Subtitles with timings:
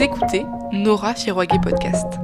[0.00, 2.14] Écoutez Nora Firoguet Podcast.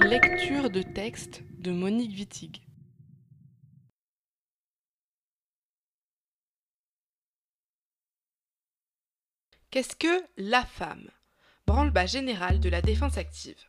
[0.00, 2.62] Lecture de texte de Monique Wittig.
[9.70, 11.10] Qu'est-ce que la femme?
[11.66, 13.62] Branle-bas général de la défense active.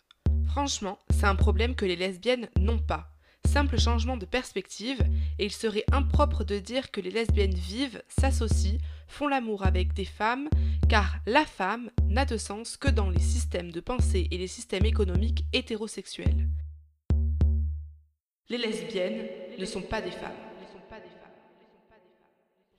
[0.48, 3.12] Franchement, c'est un problème que les lesbiennes n'ont pas.
[3.46, 5.02] Simple changement de perspective,
[5.38, 8.78] et il serait impropre de dire que les lesbiennes vivent, s'associent,
[9.10, 10.48] font l'amour avec des femmes,
[10.88, 14.86] car la femme n'a de sens que dans les systèmes de pensée et les systèmes
[14.86, 16.48] économiques hétérosexuels.
[18.48, 19.28] Les lesbiennes
[19.60, 20.32] ne sont pas des femmes.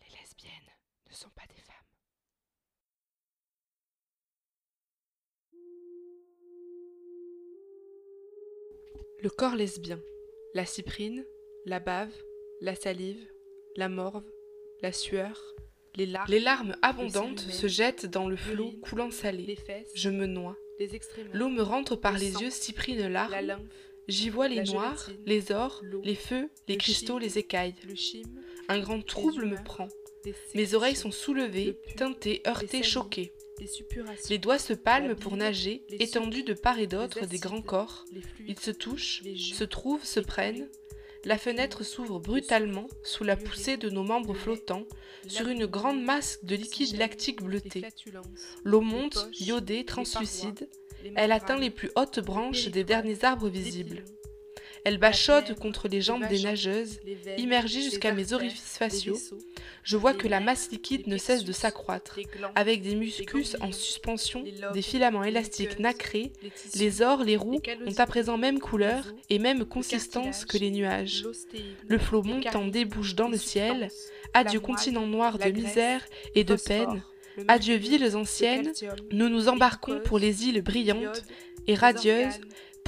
[0.00, 0.72] Les lesbiennes
[1.10, 1.80] ne sont pas des femmes.
[9.22, 10.00] Le corps lesbien,
[10.54, 11.26] la cyprine,
[11.66, 12.12] la bave,
[12.62, 13.22] la salive,
[13.76, 14.24] la morve,
[14.80, 15.38] la sueur,
[15.96, 19.58] les larmes, les larmes abondantes se jettent dans le flot coulant salé.
[19.94, 20.56] Je me noie.
[21.34, 23.68] L'eau me rentre par les yeux cyprine larmes.
[24.08, 27.74] J'y vois les noirs, les ors, les feux, les cristaux, les écailles.
[28.68, 29.88] Un grand trouble me prend.
[30.54, 33.32] Mes oreilles sont soulevées, teintées, heurtées, choquées.
[34.28, 38.04] Les doigts se palment pour nager, étendus de part et d'autre des grands corps.
[38.46, 40.68] Ils se touchent, se trouvent, se prennent.
[41.24, 44.86] La fenêtre s'ouvre brutalement sous la poussée de nos membres flottants
[45.26, 47.82] sur une grande masse de liquide lactique bleuté.
[48.64, 50.68] L'eau monte, iodée, translucide.
[51.16, 54.04] Elle atteint les plus hautes branches des derniers arbres visibles.
[54.84, 57.00] Elle bachode contre les jambes des nageuses,
[57.36, 59.18] immergée jusqu'à mes orifices faciaux.
[59.82, 62.18] Je vois que la masse liquide ne cesse de s'accroître,
[62.54, 66.32] avec des muscus en suspension, des filaments élastiques nacrés,
[66.74, 71.26] les ors, les roues ont à présent même couleur et même consistance que les nuages.
[71.88, 73.88] Le flot montant débouche dans le ciel.
[74.32, 76.02] Adieu continent noir de misère
[76.34, 77.02] et de peine.
[77.48, 78.72] Adieu villes anciennes,
[79.12, 81.24] nous nous embarquons pour les îles brillantes
[81.66, 82.40] et radieuses,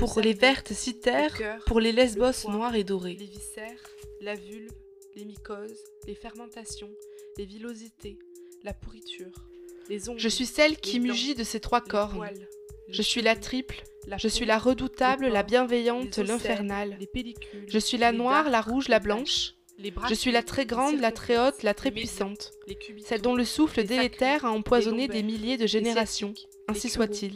[0.02, 3.16] pour les vertes citerres, pour les lesbos noires et dorées.
[3.20, 3.82] Les viscères,
[4.20, 4.72] la vulve,
[5.14, 6.90] les mycoses, les fermentations,
[7.38, 8.18] les villosités,
[8.64, 9.32] la pourriture,
[9.88, 10.18] les ongles.
[10.18, 12.28] Je suis celle qui mugit de ces trois cornes.
[12.88, 13.84] Je suis la triple,
[14.16, 16.98] je suis la redoutable, la bienveillante, l'infernale.
[17.69, 19.54] Je suis la noire, la rouge, la blanche.
[20.08, 22.50] Je suis la très grande, la très haute, la très puissante,
[23.04, 26.34] celle dont le souffle délétère a empoisonné des milliers de générations.
[26.66, 27.34] Ainsi soit-il.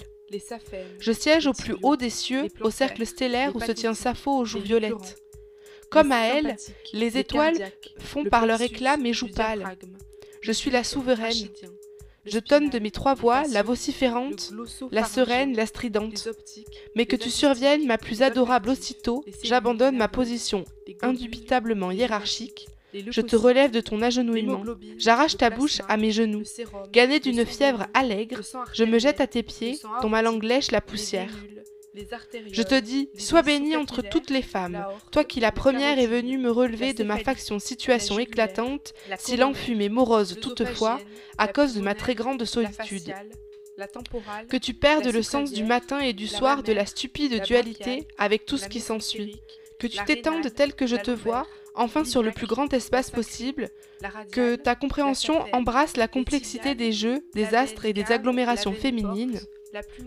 [0.98, 4.44] Je siège au plus haut des cieux, au cercle stellaire où se tient Sappho aux
[4.44, 5.22] joues violettes.
[5.91, 6.56] Comme à elle,
[6.92, 9.76] les étoiles font par leur éclat mes joues pâles.
[10.41, 11.48] Je suis la souveraine.
[12.25, 14.53] Je tonne de mes trois voix, la vociférante,
[14.91, 16.28] la sereine, la stridente.
[16.97, 20.65] Mais que tu surviennes, ma plus adorable aussitôt, j'abandonne ma position
[21.03, 22.66] indubitablement hiérarchique
[23.09, 24.62] je te relève de ton agenouillement.
[24.99, 26.43] J'arrache ta bouche à mes genoux.
[26.93, 28.41] Gané d'une fièvre allègre,
[28.73, 31.31] je me jette à tes pieds, dont ma langue lèche la poussière.
[32.53, 36.37] Je te dis, sois bénie entre toutes les femmes, toi qui la première est venue
[36.39, 41.01] me relever de ma faction situation éclatante, si l'enfumée morose toutefois,
[41.39, 43.15] à cause de ma très grande solitude.
[44.49, 48.47] Que tu perdes le sens du matin et du soir de la stupide dualité avec
[48.47, 49.41] tout ce qui s'ensuit.
[49.78, 53.70] Que tu t'étendes tel que je te vois, enfin sur le plus grand espace possible,
[54.32, 59.41] que ta compréhension embrasse la complexité des jeux, des astres et des agglomérations féminines,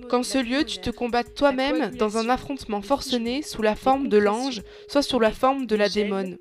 [0.10, 4.18] qu'en ce lieu tu te combattes toi-même dans un affrontement forcené sous la forme de
[4.18, 6.38] l'ange, soit sous la forme de la démone,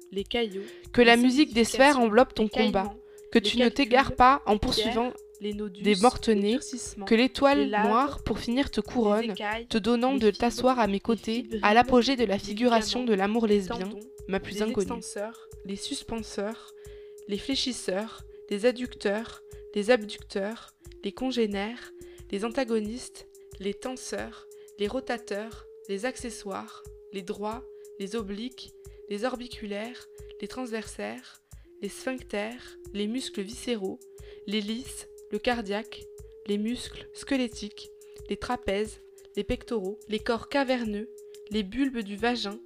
[0.92, 2.94] que la musique des sphères enveloppe ton combat,
[3.32, 6.58] que tu ne t'égares pas en poursuivant des mortenais,
[7.06, 9.34] que l'étoile noire pour finir te couronne,
[9.68, 13.88] te donnant de t'asseoir à mes côtés, à l'apogée de la figuration de l'amour lesbien,
[14.28, 15.02] ma plus inconnue.
[15.64, 16.72] Les suspenseurs,
[17.26, 19.42] les fléchisseurs, les adducteurs,
[19.74, 21.92] les abducteurs, les congénères,
[22.30, 23.26] les antagonistes,
[23.58, 24.46] les tenseurs,
[24.78, 26.82] les rotateurs, les accessoires,
[27.12, 27.64] les droits,
[27.98, 28.72] les obliques,
[29.08, 30.06] les orbiculaires,
[30.40, 31.42] les transversaires,
[31.80, 33.98] les sphincters, les muscles viscéraux,
[34.46, 36.04] les lisses, le cardiaque,
[36.46, 37.90] les muscles squelettiques,
[38.28, 39.00] les trapèzes,
[39.36, 41.08] les pectoraux, les corps caverneux,
[41.50, 42.58] les bulbes du vagin,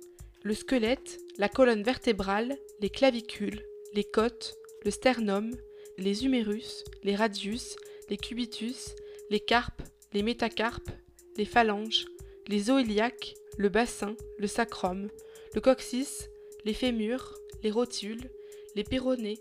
[0.43, 3.63] le squelette, la colonne vertébrale, les clavicules,
[3.95, 5.51] les côtes, le sternum,
[5.99, 7.77] les humérus, les radius,
[8.09, 8.95] les cubitus,
[9.31, 9.83] les carpes,
[10.13, 10.91] les métacarpes,
[11.37, 12.07] les phalanges,
[12.49, 15.09] les os iliaques, le bassin, le sacrum,
[15.55, 16.29] le coccyx,
[16.65, 18.31] les fémurs, les rotules,
[18.75, 19.39] les péronés,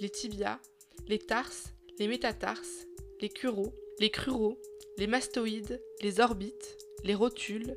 [0.00, 0.60] les tibias,
[1.08, 2.86] les tarses, les métatarses,
[3.20, 4.58] les cureaux, les crureaux,
[4.96, 7.76] les mastoïdes, les orbites, les rotules,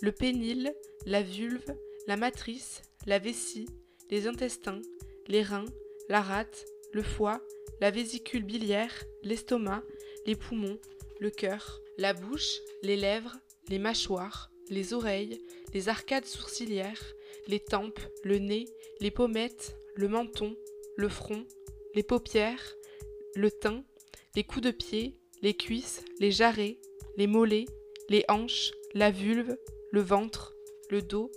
[0.00, 0.74] le pénile,
[1.06, 1.74] la vulve,
[2.06, 3.68] la matrice, la vessie,
[4.10, 4.82] les intestins,
[5.28, 5.66] les reins,
[6.08, 7.40] la rate, le foie,
[7.80, 9.82] la vésicule biliaire, l'estomac,
[10.26, 10.78] les poumons,
[11.20, 13.36] le cœur, la bouche, les lèvres,
[13.68, 15.40] les mâchoires, les oreilles,
[15.72, 17.14] les arcades sourcilières,
[17.46, 18.66] les tempes, le nez,
[19.00, 20.56] les pommettes, le menton,
[20.96, 21.46] le front,
[21.94, 22.74] les paupières,
[23.34, 23.84] le teint,
[24.36, 26.78] les coups de pied, les cuisses, les jarrets,
[27.16, 27.66] les mollets,
[28.08, 29.56] les hanches, la vulve,
[29.92, 30.54] le ventre,
[30.90, 31.30] le dos,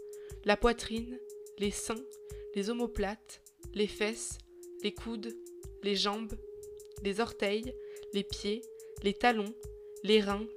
[0.45, 1.19] la poitrine,
[1.57, 2.03] les seins,
[2.55, 3.41] les omoplates,
[3.73, 4.37] les fesses,
[4.83, 5.35] les coudes,
[5.83, 6.33] les jambes,
[7.03, 7.73] les orteils,
[8.13, 8.61] les pieds,
[9.03, 9.53] les talons,
[10.03, 10.47] les reins,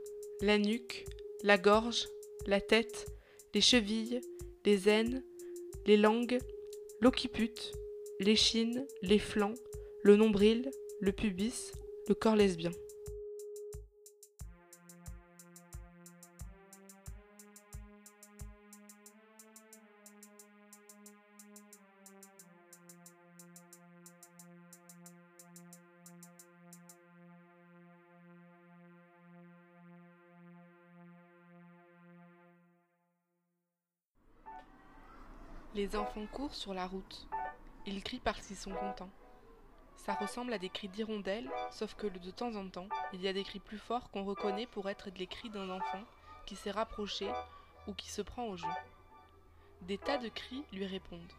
[0.41, 1.05] la nuque,
[1.43, 2.09] la gorge,
[2.47, 3.07] la tête,
[3.55, 4.21] les chevilles,
[4.65, 5.25] les aines,
[5.87, 6.39] les langues,
[7.01, 7.73] l'occiput,
[8.21, 9.55] l'échine, les flancs,
[10.03, 10.71] le nombril,
[11.01, 11.73] le pubis,
[12.09, 12.73] le corps lesbien.
[35.77, 37.27] Les enfants courent sur la route.
[37.85, 39.11] Ils crient parce qu'ils sont contents.
[39.97, 43.35] Ça ressemble à des cris d'hirondelles, sauf que de temps en temps, il y a
[43.35, 46.01] des cris plus forts qu'on reconnaît pour être les cris d'un enfant
[46.47, 47.31] qui s'est rapproché
[47.87, 48.67] ou qui se prend au jeu.
[49.83, 51.35] Des tas de cris lui répondent.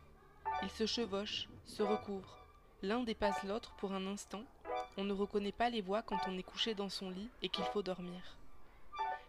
[0.61, 2.37] Ils se chevauchent, se recouvrent.
[2.83, 4.43] L'un dépasse l'autre pour un instant.
[4.97, 7.65] On ne reconnaît pas les voix quand on est couché dans son lit et qu'il
[7.65, 8.37] faut dormir.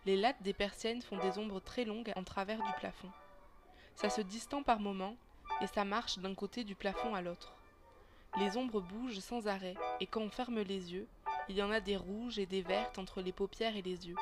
[0.04, 3.10] Les lattes des persiennes font des ombres très longues en travers du plafond.
[3.98, 5.16] Ça se distend par moments
[5.60, 7.52] et ça marche d'un côté du plafond à l'autre.
[8.38, 11.08] Les ombres bougent sans arrêt et quand on ferme les yeux,
[11.48, 14.14] il y en a des rouges et des vertes entre les paupières et les yeux.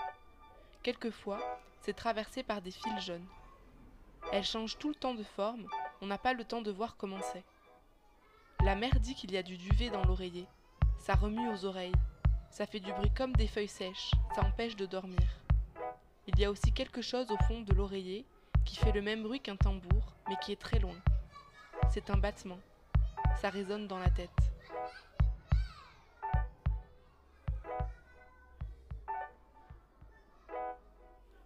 [0.83, 3.27] Quelquefois, c'est traversé par des fils jaunes.
[4.33, 5.67] Elles changent tout le temps de forme,
[6.01, 7.45] on n'a pas le temps de voir comment c'est.
[8.65, 10.47] La mère dit qu'il y a du duvet dans l'oreiller.
[11.01, 11.93] Ça remue aux oreilles.
[12.51, 15.21] Ça fait du bruit comme des feuilles sèches, ça empêche de dormir.
[16.29, 18.25] Il y a aussi quelque chose au fond de l'oreiller
[18.67, 20.97] qui fait le même bruit qu'un tambour, mais qui est très loin.
[21.91, 22.59] C'est un battement.
[23.41, 24.31] Ça résonne dans la tête.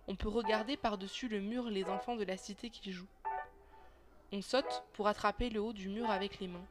[0.09, 3.07] On peut regarder par-dessus le mur les enfants de la cité qui jouent.
[4.33, 6.67] On saute pour attraper le haut du mur avec les mains.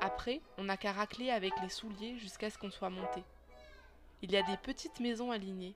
[0.00, 3.22] Après, on n'a qu'à racler avec les souliers jusqu'à ce qu'on soit monté.
[4.22, 5.74] Il y a des petites maisons alignées.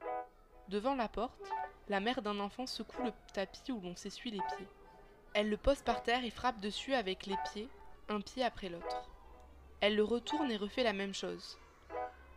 [0.68, 1.50] Devant la porte,
[1.88, 4.68] la mère d'un enfant secoue le tapis où l'on s'essuie les pieds.
[5.34, 7.68] Elle le pose par terre et frappe dessus avec les pieds,
[8.08, 9.08] un pied après l'autre.
[9.80, 11.58] Elle le retourne et refait la même chose.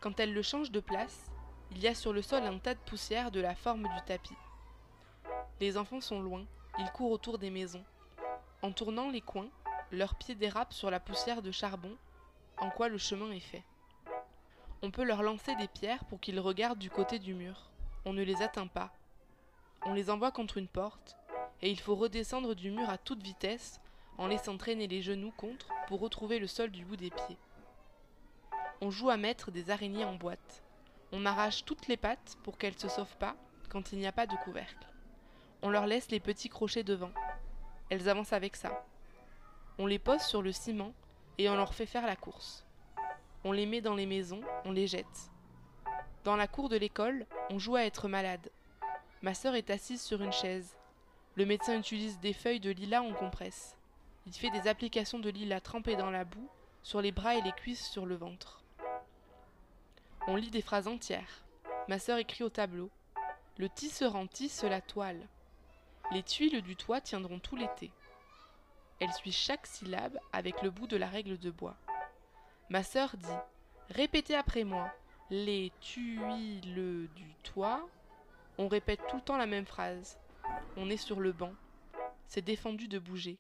[0.02, 1.32] Quand elle le change de place,
[1.72, 4.36] il y a sur le sol un tas de poussière de la forme du tapis.
[5.60, 6.46] Les enfants sont loin,
[6.80, 7.84] ils courent autour des maisons.
[8.62, 9.50] En tournant les coins,
[9.92, 11.96] leurs pieds dérapent sur la poussière de charbon,
[12.58, 13.64] en quoi le chemin est fait.
[14.82, 17.70] On peut leur lancer des pierres pour qu'ils regardent du côté du mur.
[18.06, 18.92] On ne les atteint pas,
[19.86, 21.18] on les envoie contre une porte,
[21.62, 23.80] et il faut redescendre du mur à toute vitesse
[24.18, 27.38] en laissant traîner les genoux contre pour retrouver le sol du bout des pieds.
[28.82, 30.64] On joue à mettre des araignées en boîte.
[31.12, 33.36] On arrache toutes les pattes pour qu'elles ne se sauvent pas
[33.70, 34.88] quand il n'y a pas de couvercle.
[35.62, 37.12] On leur laisse les petits crochets devant.
[37.90, 38.86] Elles avancent avec ça.
[39.80, 40.94] On les pose sur le ciment
[41.38, 42.66] et on leur fait faire la course.
[43.44, 45.32] On les met dans les maisons, on les jette.
[46.24, 48.52] Dans la cour de l'école, on joue à être malade.
[49.22, 50.76] Ma sœur est assise sur une chaise.
[51.36, 53.76] Le médecin utilise des feuilles de lilas en compresse.
[54.28, 56.50] Il fait des applications de lilas trempées dans la boue,
[56.84, 58.62] sur les bras et les cuisses sur le ventre.
[60.28, 61.44] On lit des phrases entières.
[61.88, 62.90] Ma sœur écrit au tableau.
[63.58, 65.28] Le tisserand tisse la toile.
[66.12, 67.92] Les tuiles du toit tiendront tout l'été.
[69.00, 71.76] Elle suit chaque syllabe avec le bout de la règle de bois.
[72.70, 73.28] Ma sœur dit
[73.90, 74.92] Répétez après moi.
[75.30, 76.62] Les tuiles
[77.16, 77.88] du toit
[78.58, 80.18] on répète tout le temps la même phrase.
[80.76, 81.54] On est sur le banc.
[82.28, 83.38] C'est défendu de bouger.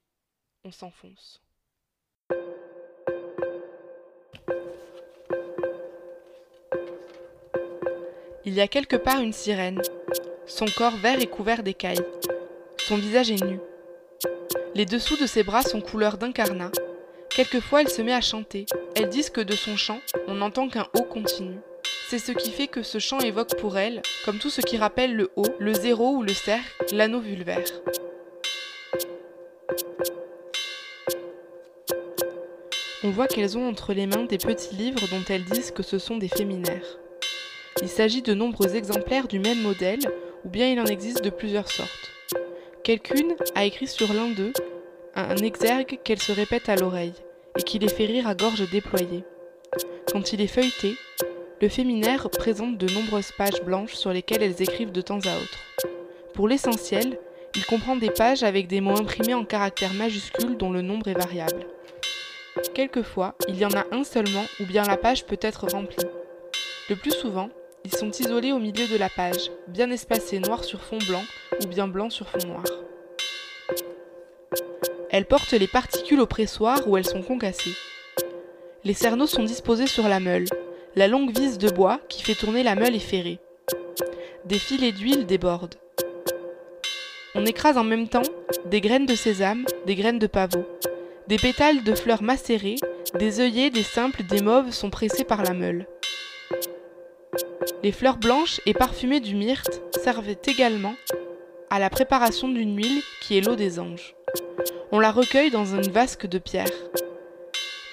[0.64, 1.42] On s'enfonce.
[8.46, 9.82] Il y a quelque part une sirène.
[10.46, 12.06] Son corps vert est couvert d'écailles.
[12.78, 13.60] Son visage est nu.
[14.74, 16.72] Les dessous de ses bras sont couleur d'incarnat.
[17.30, 18.66] Quelquefois, elle se met à chanter.
[18.96, 21.58] Elles disent que de son chant, on n'entend qu'un haut continu.
[22.10, 25.14] C'est ce qui fait que ce chant évoque pour elle, comme tout ce qui rappelle
[25.14, 27.66] le haut, le zéro ou le cercle, l'anneau vulvaire.
[33.04, 36.00] On voit qu'elles ont entre les mains des petits livres dont elles disent que ce
[36.00, 36.98] sont des féminaires.
[37.82, 40.00] Il s'agit de nombreux exemplaires du même modèle,
[40.46, 42.12] ou bien il en existe de plusieurs sortes.
[42.86, 44.54] Quelqu'une a écrit sur l'un d'eux
[45.14, 47.16] un exergue qu'elle se répète à l'oreille
[47.60, 49.26] et qui les fait rire à gorge déployée.
[50.10, 50.96] Quand il est feuilleté,
[51.60, 55.60] le féminaire présente de nombreuses pages blanches sur lesquelles elles écrivent de temps à autre.
[56.34, 57.20] Pour l'essentiel,
[57.56, 61.18] il comprend des pages avec des mots imprimés en caractères majuscules dont le nombre est
[61.18, 61.66] variable.
[62.76, 66.06] Quelquefois, il y en a un seulement ou bien la page peut être remplie.
[66.90, 67.50] Le plus souvent,
[67.86, 71.24] ils sont isolés au milieu de la page, bien espacés noir sur fond blanc
[71.64, 72.66] ou bien blanc sur fond noir.
[75.10, 77.74] Elles portent les particules au pressoir où elles sont concassées.
[78.84, 80.46] Les cerneaux sont disposés sur la meule.
[80.98, 83.38] La longue vis de bois qui fait tourner la meule est ferrée.
[84.46, 85.76] Des filets d'huile débordent.
[87.36, 88.24] On écrase en même temps
[88.66, 90.66] des graines de sésame, des graines de pavot.
[91.28, 92.78] Des pétales de fleurs macérées,
[93.14, 95.86] des œillets, des simples, des mauves sont pressés par la meule.
[97.84, 100.96] Les fleurs blanches et parfumées du myrte servent également
[101.70, 104.16] à la préparation d'une huile qui est l'eau des anges.
[104.92, 106.72] On la recueille dans une vasque de pierre.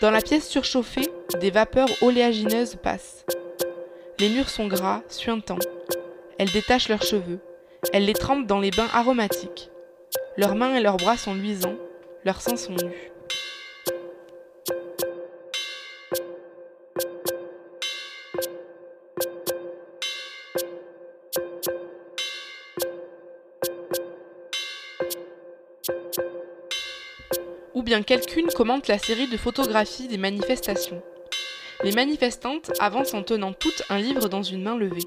[0.01, 1.11] Dans la pièce surchauffée,
[1.41, 3.25] des vapeurs oléagineuses passent.
[4.21, 5.59] Les murs sont gras, suintants.
[6.39, 7.41] Elles détachent leurs cheveux.
[7.93, 9.71] Elles les trempent dans les bains aromatiques.
[10.37, 11.77] Leurs mains et leurs bras sont luisants,
[12.25, 13.11] leurs seins sont nus.
[27.75, 31.03] Ou bien quelqu'une commente la série de photographies des manifestations.
[31.85, 35.05] Les manifestantes avancent en tenant toutes un livre dans une main levée.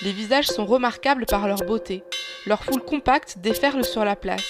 [0.00, 2.02] Les visages sont remarquables par leur beauté.
[2.46, 4.48] Leur foule compacte déferle sur la place,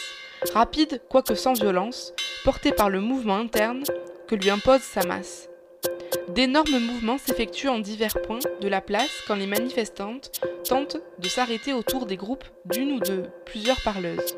[0.54, 3.82] rapide quoique sans violence, portée par le mouvement interne
[4.28, 5.48] que lui impose sa masse.
[6.28, 10.30] D'énormes mouvements s'effectuent en divers points de la place quand les manifestantes
[10.64, 14.36] tentent de s'arrêter autour des groupes d'une ou de plusieurs parleuses.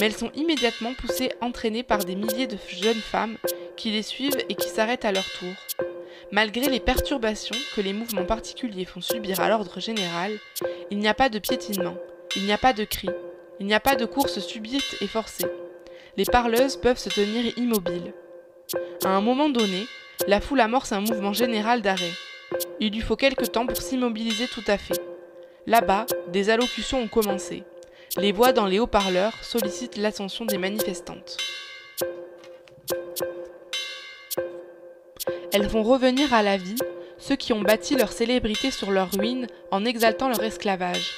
[0.00, 3.36] Mais elles sont immédiatement poussées, entraînées par des milliers de jeunes femmes
[3.76, 5.54] qui les suivent et qui s'arrêtent à leur tour.
[6.30, 10.32] Malgré les perturbations que les mouvements particuliers font subir à l'ordre général,
[10.90, 11.96] il n'y a pas de piétinement,
[12.36, 13.10] il n'y a pas de cris,
[13.60, 15.46] il n'y a pas de course subite et forcée.
[16.16, 18.12] Les parleuses peuvent se tenir immobiles.
[19.04, 19.86] À un moment donné,
[20.28, 22.12] la foule amorce un mouvement général d'arrêt.
[22.80, 25.00] Il lui faut quelque temps pour s'immobiliser tout à fait.
[25.66, 27.64] Là-bas, des allocutions ont commencé.
[28.18, 31.36] Les voix dans les haut-parleurs sollicitent l'attention des manifestantes.
[35.52, 36.78] Elles font revenir à la vie
[37.18, 41.12] ceux qui ont bâti leur célébrité sur leurs ruines en exaltant leur esclavage,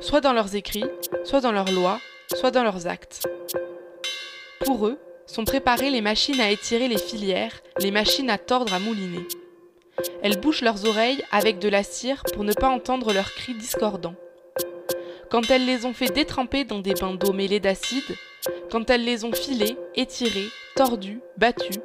[0.00, 0.84] soit dans leurs écrits,
[1.24, 1.98] soit dans leurs lois,
[2.34, 3.26] soit dans leurs actes.
[4.60, 8.78] Pour eux, sont préparées les machines à étirer les filières, les machines à tordre à
[8.78, 9.26] mouliner.
[10.22, 14.14] Elles bouchent leurs oreilles avec de la cire pour ne pas entendre leurs cris discordants.
[15.30, 18.16] Quand elles les ont fait détremper dans des bains d'eau mêlés d'acide,
[18.70, 21.80] quand elles les ont filées, étirées, tordues, battues,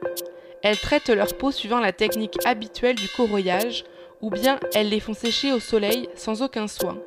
[0.63, 3.84] elles traitent leur peau suivant la technique habituelle du corroyage,
[4.22, 6.98] ou bien elles les font sécher au soleil sans aucun soin,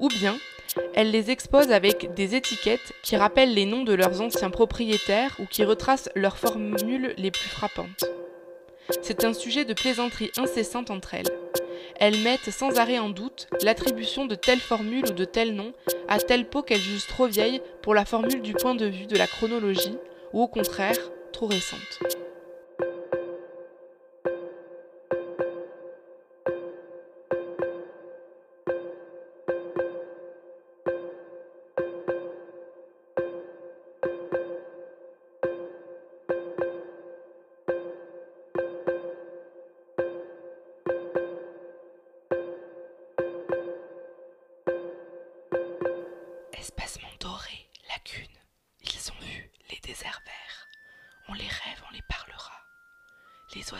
[0.00, 0.36] ou bien
[0.94, 5.46] elles les exposent avec des étiquettes qui rappellent les noms de leurs anciens propriétaires ou
[5.46, 8.04] qui retracent leurs formules les plus frappantes.
[9.02, 11.30] C'est un sujet de plaisanterie incessante entre elles.
[11.98, 15.72] Elles mettent sans arrêt en doute l'attribution de telle formule ou de tel nom
[16.08, 19.16] à telle peau qu'elles jugent trop vieille pour la formule du point de vue de
[19.16, 19.96] la chronologie,
[20.32, 20.98] ou au contraire,
[21.32, 22.25] trop récente.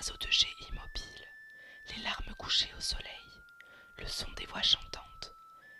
[0.06, 1.26] Oiseaux de jet immobiles,
[1.88, 3.42] les larmes couchées au soleil,
[3.98, 5.34] le son des voix chantantes,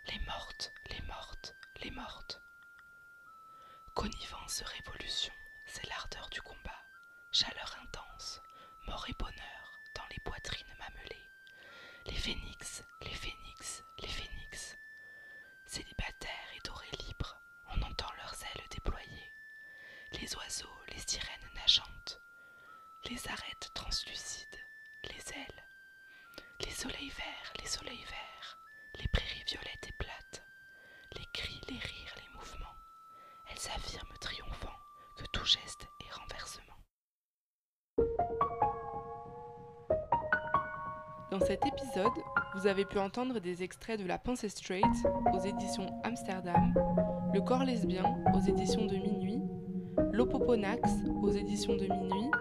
[0.07, 2.41] les mortes, les mortes, les mortes.
[3.93, 5.33] Connivence, révolution,
[5.65, 6.83] c'est l'ardeur du combat,
[7.31, 8.41] chaleur intense,
[8.85, 11.29] mort et bonheur dans les poitrines mamelées.
[12.07, 14.77] Les phénix, les phénix, les phénix.
[15.67, 17.37] Célibataires et dorés libres,
[17.69, 19.33] on entend leurs ailes déployées.
[20.19, 22.19] Les oiseaux, les sirènes nageantes,
[23.09, 24.59] les arêtes translucides,
[25.03, 25.63] les ailes.
[26.65, 28.57] Les soleils verts, les soleils verts,
[28.99, 30.43] les prairies violettes et plates.
[31.13, 32.75] Les cris, les rires, les mouvements.
[33.49, 34.75] Elles affirment triomphant
[35.17, 36.73] que tout geste est renversement.
[41.31, 42.23] Dans cet épisode,
[42.55, 44.85] vous avez pu entendre des extraits de La Pensée Straight
[45.33, 46.73] aux éditions Amsterdam,
[47.33, 49.41] Le corps lesbien aux éditions de Minuit,
[50.11, 50.89] L'Opoponax
[51.21, 52.31] aux éditions de Minuit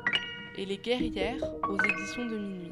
[0.58, 2.70] et Les guerrières aux éditions de Minuit.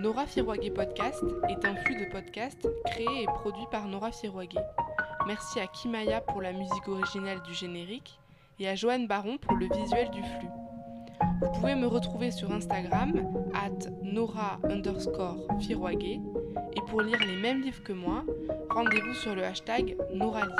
[0.00, 4.64] Nora Firouaguet Podcast est un flux de podcasts créé et produit par Nora Firouaguet.
[5.26, 8.18] Merci à Kimaya pour la musique originale du générique
[8.58, 10.48] et à Joanne Baron pour le visuel du flux.
[11.42, 13.12] Vous pouvez me retrouver sur Instagram,
[13.54, 15.36] at Nora underscore
[15.70, 18.24] Et pour lire les mêmes livres que moi,
[18.70, 20.52] rendez-vous sur le hashtag NoraLi.